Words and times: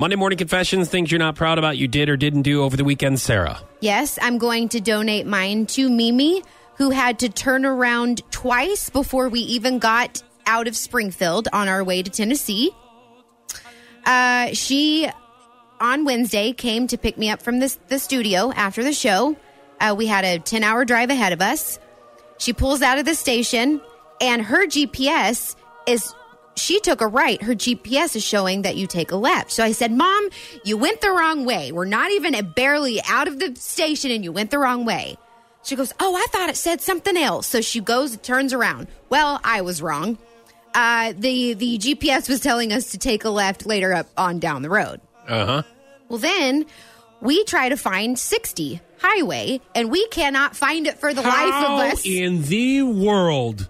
Monday 0.00 0.14
morning 0.14 0.38
confessions, 0.38 0.88
things 0.88 1.10
you're 1.10 1.18
not 1.18 1.34
proud 1.34 1.58
about 1.58 1.76
you 1.76 1.88
did 1.88 2.08
or 2.08 2.16
didn't 2.16 2.42
do 2.42 2.62
over 2.62 2.76
the 2.76 2.84
weekend, 2.84 3.18
Sarah. 3.18 3.58
Yes, 3.80 4.16
I'm 4.22 4.38
going 4.38 4.68
to 4.68 4.80
donate 4.80 5.26
mine 5.26 5.66
to 5.66 5.90
Mimi, 5.90 6.44
who 6.76 6.90
had 6.90 7.18
to 7.18 7.28
turn 7.28 7.66
around 7.66 8.22
twice 8.30 8.90
before 8.90 9.28
we 9.28 9.40
even 9.40 9.80
got 9.80 10.22
out 10.46 10.68
of 10.68 10.76
Springfield 10.76 11.48
on 11.52 11.66
our 11.66 11.82
way 11.82 12.04
to 12.04 12.10
Tennessee. 12.12 12.70
Uh, 14.06 14.52
she, 14.52 15.10
on 15.80 16.04
Wednesday, 16.04 16.52
came 16.52 16.86
to 16.86 16.96
pick 16.96 17.18
me 17.18 17.28
up 17.28 17.42
from 17.42 17.58
the, 17.58 17.76
the 17.88 17.98
studio 17.98 18.52
after 18.52 18.84
the 18.84 18.92
show. 18.92 19.36
Uh, 19.80 19.96
we 19.98 20.06
had 20.06 20.24
a 20.24 20.38
10 20.38 20.62
hour 20.62 20.84
drive 20.84 21.10
ahead 21.10 21.32
of 21.32 21.42
us. 21.42 21.80
She 22.38 22.52
pulls 22.52 22.82
out 22.82 22.98
of 22.98 23.04
the 23.04 23.16
station, 23.16 23.80
and 24.20 24.42
her 24.42 24.64
GPS 24.68 25.56
is 25.88 26.14
she 26.58 26.80
took 26.80 27.00
a 27.00 27.06
right. 27.06 27.40
Her 27.42 27.54
GPS 27.54 28.16
is 28.16 28.24
showing 28.24 28.62
that 28.62 28.76
you 28.76 28.86
take 28.86 29.10
a 29.12 29.16
left. 29.16 29.52
So 29.52 29.64
I 29.64 29.72
said, 29.72 29.92
Mom, 29.92 30.28
you 30.64 30.76
went 30.76 31.00
the 31.00 31.10
wrong 31.10 31.44
way. 31.44 31.72
We're 31.72 31.84
not 31.84 32.10
even 32.12 32.52
barely 32.54 33.00
out 33.08 33.28
of 33.28 33.38
the 33.38 33.54
station 33.56 34.10
and 34.10 34.24
you 34.24 34.32
went 34.32 34.50
the 34.50 34.58
wrong 34.58 34.84
way. 34.84 35.16
She 35.62 35.76
goes, 35.76 35.92
Oh, 36.00 36.14
I 36.16 36.26
thought 36.30 36.48
it 36.48 36.56
said 36.56 36.80
something 36.80 37.16
else. 37.16 37.46
So 37.46 37.60
she 37.60 37.80
goes, 37.80 38.16
turns 38.18 38.52
around. 38.52 38.88
Well, 39.08 39.40
I 39.44 39.60
was 39.62 39.82
wrong. 39.82 40.18
Uh, 40.74 41.12
the, 41.16 41.54
the 41.54 41.78
GPS 41.78 42.28
was 42.28 42.40
telling 42.40 42.72
us 42.72 42.92
to 42.92 42.98
take 42.98 43.24
a 43.24 43.30
left 43.30 43.66
later 43.66 43.92
up 43.92 44.06
on 44.16 44.38
down 44.38 44.62
the 44.62 44.70
road. 44.70 45.00
Uh 45.26 45.46
huh. 45.46 45.62
Well, 46.08 46.18
then 46.18 46.66
we 47.20 47.44
try 47.44 47.68
to 47.68 47.76
find 47.76 48.18
60 48.18 48.80
highway 48.98 49.60
and 49.74 49.90
we 49.90 50.06
cannot 50.08 50.56
find 50.56 50.86
it 50.86 50.98
for 50.98 51.12
the 51.12 51.22
life 51.22 51.64
of 51.64 51.92
us. 51.92 52.06
in 52.06 52.42
the 52.42 52.82
world 52.82 53.68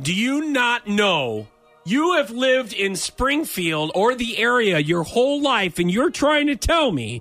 do 0.00 0.14
you 0.14 0.50
not 0.50 0.86
know? 0.86 1.46
You 1.90 2.12
have 2.18 2.30
lived 2.30 2.72
in 2.72 2.94
Springfield 2.94 3.90
or 3.96 4.14
the 4.14 4.38
area 4.38 4.78
your 4.78 5.02
whole 5.02 5.40
life, 5.42 5.78
and 5.80 5.90
you're 5.90 6.10
trying 6.10 6.46
to 6.46 6.54
tell 6.56 6.92
me 6.92 7.20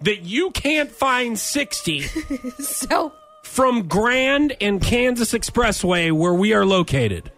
that 0.00 0.22
you 0.22 0.50
can't 0.50 0.90
find 0.90 1.38
60 1.38 2.00
so, 2.58 3.12
from 3.44 3.86
Grand 3.86 4.56
and 4.60 4.82
Kansas 4.82 5.32
Expressway 5.32 6.10
where 6.10 6.34
we 6.34 6.52
are 6.52 6.66
located. 6.66 7.30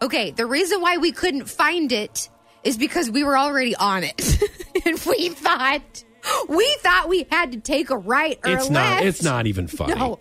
okay, 0.00 0.30
the 0.30 0.46
reason 0.46 0.80
why 0.80 0.96
we 0.96 1.12
couldn't 1.12 1.50
find 1.50 1.92
it 1.92 2.30
is 2.64 2.78
because 2.78 3.10
we 3.10 3.22
were 3.22 3.36
already 3.36 3.76
on 3.76 4.02
it. 4.02 4.42
and 4.86 4.98
we 5.06 5.28
thought 5.28 6.04
we 6.48 6.76
thought 6.80 7.08
we 7.10 7.26
had 7.30 7.52
to 7.52 7.60
take 7.60 7.90
a 7.90 7.96
right 7.98 8.38
or 8.42 8.52
It's 8.52 8.68
a 8.68 8.72
not. 8.72 8.90
left. 8.94 9.04
It's 9.04 9.22
not 9.22 9.46
even 9.46 9.66
funny. 9.68 9.94
No. 9.94 10.18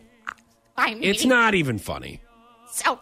I 0.75 0.93
mean, 0.93 1.03
It's 1.05 1.23
not 1.25 1.55
even 1.55 1.79
funny. 1.79 2.21
So, 2.71 2.99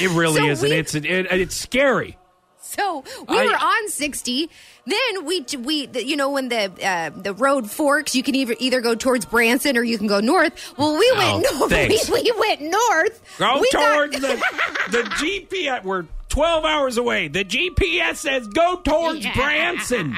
It 0.00 0.10
really 0.10 0.40
So 0.40 0.46
isn't. 0.48 0.68
we- 0.70 0.74
It's 0.76 0.94
it, 0.96 1.04
it's 1.06 1.54
scary. 1.56 2.18
So 2.64 3.04
we 3.28 3.38
I- 3.38 3.44
were 3.46 3.54
on 3.56 3.88
sixty. 3.88 4.48
Then 4.86 5.24
we 5.24 5.44
we 5.58 5.88
you 5.94 6.16
know 6.16 6.30
when 6.30 6.48
the 6.48 6.70
uh, 6.84 7.10
the 7.10 7.34
road 7.34 7.70
forks, 7.70 8.14
you 8.14 8.22
can 8.22 8.34
either 8.34 8.54
either 8.58 8.80
go 8.80 8.94
towards 8.94 9.24
Branson 9.26 9.76
or 9.76 9.82
you 9.82 9.98
can 9.98 10.06
go 10.06 10.20
north. 10.20 10.72
Well, 10.78 10.96
we 10.98 11.12
went 11.16 11.46
Oh, 11.50 11.56
north. 11.58 11.70
thanks. 11.70 12.08
We, 12.10 12.22
we 12.22 12.32
went 12.38 12.60
north. 12.62 13.22
Go 13.38 13.60
We 13.60 13.70
got- 13.72 13.94
towards 13.94 14.20
the 14.20 14.28
the 14.90 15.02
GPS. 15.02 15.84
We're 15.84 16.06
twelve 16.28 16.64
hours 16.64 16.96
away. 16.96 17.28
The 17.28 17.44
GPS 17.44 18.16
says 18.16 18.46
go 18.48 18.76
towards 18.76 19.26
Branson. 19.34 20.16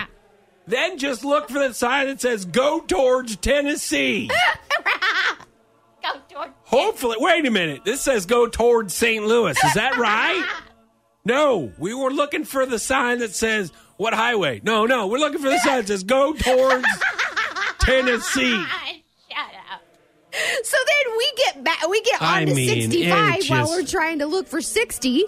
Then 0.66 0.96
just 0.98 1.24
look 1.24 1.48
for 1.48 1.58
the 1.58 1.74
sign 1.74 2.06
that 2.06 2.20
says 2.22 2.44
go 2.46 2.80
towards 2.80 3.36
Tennessee. 3.36 4.30
Go 6.02 6.10
towards- 6.28 6.52
Hopefully, 6.64 7.16
wait 7.18 7.46
a 7.46 7.50
minute. 7.50 7.84
This 7.84 8.02
says 8.02 8.26
go 8.26 8.46
towards 8.46 8.94
St. 8.94 9.24
Louis. 9.24 9.56
Is 9.64 9.74
that 9.74 9.96
right? 9.96 10.44
No, 11.25 11.72
we 11.78 11.94
were 11.94 12.11
looking 12.11 12.44
for 12.44 12.67
the 12.67 12.78
sign 12.78 13.20
that 13.20 13.34
says 13.34 13.72
what 13.97 14.12
highway? 14.12 14.61
No, 14.62 14.86
no, 14.86 15.06
we're 15.06 15.19
looking 15.19 15.41
for 15.41 15.48
the 15.48 15.58
sign 15.58 15.78
that 15.78 15.86
says 15.86 16.03
go 16.03 16.33
towards 16.34 16.86
Tennessee. 17.80 18.50
Shut 18.50 19.39
up. 19.72 19.83
So 20.64 20.77
then 20.77 21.17
we 21.17 21.33
get 21.36 21.64
back. 21.64 21.89
We 21.89 22.02
get 22.02 22.20
I 22.20 22.41
on 22.41 22.47
to 22.48 22.55
mean, 22.55 22.69
it 22.69 22.83
sixty-five 22.83 23.48
while 23.48 23.69
we're 23.69 23.86
trying 23.86 24.18
to 24.18 24.27
look 24.27 24.48
for 24.48 24.61
sixty, 24.61 25.24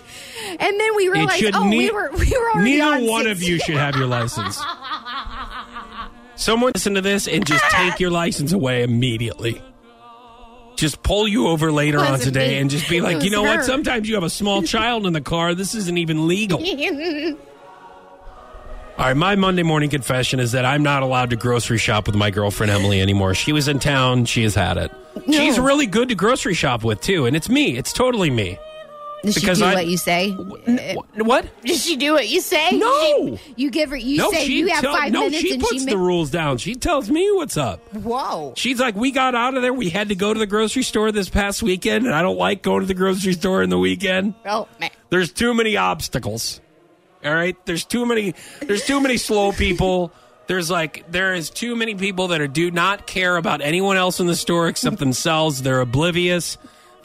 and 0.47 0.81
then 0.81 0.97
we 0.97 1.09
realize, 1.09 1.39
should 1.39 1.55
oh, 1.55 1.69
we 1.69 1.91
were 1.91 2.11
we 2.13 2.31
were 2.31 2.51
already 2.51 2.79
Neither 2.79 2.97
on 2.97 3.07
one 3.07 3.27
of 3.27 3.43
you 3.43 3.59
should 3.59 3.77
have 3.77 3.97
your 3.97 4.07
license. 4.07 4.61
Someone 6.35 6.73
listen 6.75 6.95
to 6.95 7.01
this 7.01 7.27
and 7.27 7.47
just 7.47 7.65
take 7.71 7.99
your 8.01 8.11
license 8.11 8.53
away 8.53 8.83
immediately. 8.83 9.63
Just 10.77 11.03
pull 11.03 11.27
you 11.27 11.49
over 11.49 11.73
later 11.73 11.99
on 12.01 12.19
today 12.19 12.49
me. 12.49 12.59
and 12.59 12.71
just 12.71 12.89
be 12.89 13.01
like, 13.03 13.23
you 13.23 13.31
know 13.31 13.43
what? 13.43 13.65
Sometimes 13.65 14.09
you 14.09 14.15
have 14.15 14.25
a 14.25 14.31
small 14.31 14.63
child 14.75 15.07
in 15.07 15.13
the 15.13 15.21
car. 15.21 15.55
This 15.55 15.75
isn't 15.75 15.99
even 15.99 16.29
legal. 16.29 16.63
All 18.99 19.05
right, 19.05 19.17
my 19.17 19.37
Monday 19.37 19.63
morning 19.63 19.91
confession 19.91 20.41
is 20.41 20.53
that 20.53 20.65
I'm 20.65 20.83
not 20.83 21.03
allowed 21.03 21.29
to 21.31 21.37
grocery 21.37 21.77
shop 21.77 22.07
with 22.07 22.17
my 22.17 22.31
girlfriend 22.31 22.73
Emily 22.73 23.03
anymore. 23.03 23.35
She 23.35 23.53
was 23.53 23.69
in 23.69 23.79
town. 23.79 24.25
She 24.25 24.43
has 24.45 24.55
had 24.55 24.79
it. 24.79 24.91
She's 25.27 25.59
really 25.59 25.85
good 25.85 26.09
to 26.09 26.15
grocery 26.15 26.55
shop 26.55 26.83
with 26.83 27.03
too, 27.03 27.27
and 27.27 27.37
it's 27.37 27.51
me. 27.51 27.77
It's 27.77 27.93
totally 27.93 28.31
me. 28.31 28.59
Does 29.27 29.35
she 29.35 29.41
Because 29.41 29.59
do 29.59 29.65
I- 29.67 29.75
what 29.75 29.87
you 29.87 29.97
say? 29.99 30.31
Wh- 30.31 30.69
uh, 30.69 31.25
What? 31.25 31.47
Does 31.65 31.85
she 31.85 31.97
do 31.97 32.13
what 32.13 32.29
you 32.29 32.41
say? 32.41 32.71
No. 32.79 32.87
You, 33.17 33.39
you 33.57 33.71
give 33.71 33.91
her. 33.91 33.97
You 33.97 34.19
no, 34.19 34.31
say 34.31 34.47
she 34.47 34.59
you 34.61 34.69
have 34.69 34.83
tell- 34.83 34.95
five 34.95 35.13
no, 35.13 35.21
minutes, 35.23 35.43
she 35.43 35.53
and 35.55 35.61
puts 35.63 35.73
she 35.83 35.85
the 35.91 35.97
ma- 35.97 36.03
rules 36.03 36.31
down. 36.31 36.59
She 36.59 36.75
tells 36.77 37.11
me 37.11 37.31
what's 37.33 37.57
up. 37.57 37.81
Whoa. 37.95 38.55
She's 38.57 38.81
like, 38.81 38.95
we 38.95 39.11
got 39.11 39.35
out 39.35 39.55
of 39.57 39.63
there. 39.63 39.73
We 39.75 39.91
had 39.91 40.09
to 40.09 40.15
go 40.15 40.33
to 40.33 40.39
the 40.39 40.47
grocery 40.47 40.83
store 40.85 41.13
this 41.13 41.29
past 41.29 41.63
weekend, 41.63 42.07
and 42.07 42.15
I 42.15 42.23
don't 42.23 42.39
like 42.39 42.63
going 42.63 42.81
to 42.81 42.87
the 42.87 42.95
grocery 42.95 43.33
store 43.35 43.63
in 43.63 43.69
the 43.71 43.79
weekend. 43.79 44.35
Oh 44.47 44.69
man. 44.81 44.91
There's 45.11 45.33
too 45.33 45.53
many 45.55 45.77
obstacles. 45.77 46.61
All 47.25 47.35
right, 47.35 47.57
there's 47.67 47.85
too 47.85 48.07
many. 48.07 48.35
There's 48.63 48.87
too 48.87 49.01
many 49.01 49.17
slow 49.17 49.51
people. 49.53 50.13
There's 50.47 50.71
like 50.71 51.11
there 51.11 51.35
is 51.35 51.51
too 51.51 51.75
many 51.75 51.97
people 51.97 52.29
that 52.29 52.41
are 52.41 52.47
do 52.47 52.71
not 52.71 53.09
care 53.09 53.37
about 53.37 53.61
anyone 53.63 53.97
else 53.97 54.21
in 54.21 54.29
the 54.29 54.37
store 54.37 54.69
except 54.69 54.99
themselves. 54.99 55.63
They're 55.63 55.81
oblivious. 55.81 56.57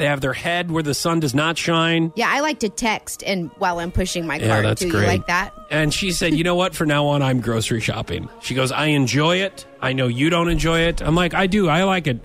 They 0.02 0.08
have 0.08 0.20
their 0.22 0.34
head 0.34 0.72
where 0.72 0.82
the 0.84 0.94
sun 0.96 1.20
does 1.20 1.36
not 1.36 1.58
shine. 1.60 2.12
Yeah, 2.16 2.28
I 2.30 2.40
like 2.40 2.60
to 2.60 2.70
text 2.70 3.24
and 3.24 3.52
while 3.60 3.80
I'm 3.80 3.92
pushing 3.92 4.26
my 4.26 4.38
Yeah, 4.38 4.48
cart. 4.48 4.64
that's 4.64 4.82
Do 4.82 4.90
great. 4.90 5.02
you 5.02 5.08
like 5.08 5.28
that? 5.28 5.54
And 5.70 5.94
she 5.94 6.12
said, 6.12 6.34
"You 6.34 6.44
know 6.44 6.56
what? 6.56 6.74
For 6.76 6.86
now 6.88 7.06
on, 7.06 7.22
I'm 7.22 7.40
grocery 7.40 7.82
shopping." 7.82 8.28
She 8.42 8.56
goes, 8.56 8.72
"I 8.72 8.88
enjoy 8.88 9.38
it. 9.38 9.66
I 9.80 9.94
know 9.94 10.08
you 10.08 10.30
don't 10.32 10.50
enjoy 10.50 10.80
it." 10.82 11.02
I'm 11.02 11.14
like, 11.16 11.34
"I 11.36 11.46
do. 11.48 11.70
I 11.70 11.84
like 11.84 12.08
it." 12.08 12.20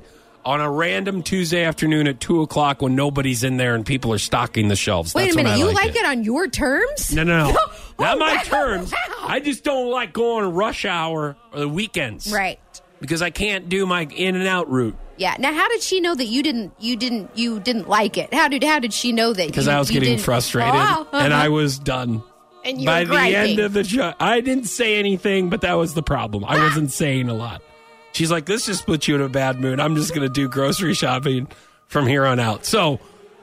On 0.47 0.61
a 0.61 0.71
random 0.71 1.23
Tuesday 1.23 1.65
afternoon 1.65 2.07
at 2.07 2.21
two 2.21 2.41
o'clock 2.41 2.81
when 2.81 2.95
nobody's 2.95 3.43
in 3.45 3.57
there 3.57 3.75
and 3.75 3.85
people 3.85 4.13
are 4.13 4.19
stocking 4.19 4.69
the 4.69 4.77
shelves. 4.77 5.13
Wait 5.15 5.25
That's 5.25 5.35
a 5.35 5.37
when 5.39 5.45
minute. 5.45 5.57
I 5.57 5.59
you 5.59 5.67
like, 5.67 5.75
like 5.87 5.97
it. 5.97 6.07
on 6.07 6.23
your 6.25 6.47
terms? 6.49 7.13
No, 7.13 7.25
no, 7.25 7.49
no. 7.51 7.57
Oh, 7.59 7.83
Not 7.99 8.19
my 8.21 8.35
wow, 8.37 8.41
terms. 8.45 8.93
wow. 8.93 9.27
I 9.27 9.41
just 9.41 9.65
don't 9.65 9.91
like 9.91 10.13
going 10.13 10.55
rush 10.55 10.85
hour 10.85 11.37
or 11.53 11.59
the 11.61 11.69
weekends. 11.69 12.33
Right. 12.33 12.61
Because 13.01 13.23
I 13.23 13.31
can't 13.31 13.69
do 13.69 13.85
my 13.87 14.05
in 14.15 14.37
and 14.37 14.47
out 14.47 14.71
route. 14.71 14.97
Yeah. 15.19 15.37
Now, 15.39 15.53
how 15.53 15.69
did 15.69 15.83
she 15.83 16.01
know 16.01 16.15
that 16.15 16.27
you 16.27 16.43
didn't? 16.43 16.73
You 16.79 16.97
didn't? 16.97 17.31
You 17.37 17.61
didn't 17.61 17.89
like 17.89 18.17
it? 18.19 18.33
How 18.35 18.49
did? 18.49 18.63
How 18.65 18.79
did 18.79 18.93
she 18.93 19.13
know 19.13 19.33
that? 19.33 19.47
Because 19.47 19.67
you, 19.67 19.73
I 19.73 19.79
was 19.79 19.91
you 19.91 19.95
getting 20.01 20.15
didn't- 20.17 20.25
frustrated 20.25 20.73
Oh, 20.75 21.07
and 21.13 21.33
uh-huh. 21.33 21.43
I 21.45 21.49
was 21.49 21.79
done. 21.79 22.23
And 22.67 22.81
you 22.81 22.87
By 22.87 23.03
were 23.05 23.11
the 23.11 23.17
end 23.37 23.61
of 23.61 23.75
the 23.75 23.85
show, 23.85 24.13
I 24.19 24.41
didn't 24.41 24.65
say 24.65 24.97
anything, 24.97 25.51
but 25.51 25.61
that 25.61 25.75
was 25.75 25.95
the 25.95 26.03
problem. 26.03 26.45
I 26.45 26.59
wasn't 26.59 26.91
saying 26.91 27.29
a 27.29 27.33
lot. 27.35 27.63
She's 28.11 28.29
like, 28.29 28.45
this 28.45 28.67
just 28.67 28.87
puts 28.87 29.07
you 29.07 29.15
in 29.15 29.21
a 29.21 29.29
bad 29.29 29.61
mood. 29.61 29.79
I'm 29.79 29.95
just 29.95 30.09
going 30.13 30.27
to 30.27 30.29
do 30.29 30.49
grocery 30.49 30.93
shopping 30.95 31.47
from 31.87 32.09
here 32.09 32.27
on 32.27 32.41
out. 32.41 32.65
So 32.67 32.99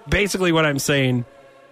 basically, 0.10 0.52
what 0.52 0.66
I'm 0.66 0.78
saying, 0.78 1.24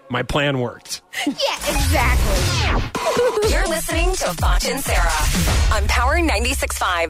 my 0.08 0.24
plan 0.24 0.60
worked. 0.62 1.02
Yeah. 1.28 1.34
Exactly. 1.68 3.50
You're 3.52 3.68
listening 3.68 4.14
to 4.14 4.26
Foch 4.36 4.64
and 4.66 4.80
Sarah 4.80 5.76
on 5.78 5.86
Power 5.90 6.16
96.5. 6.20 7.00